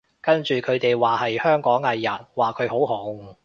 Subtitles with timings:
[0.19, 3.35] 跟住佢哋話係香港藝人，話佢好紅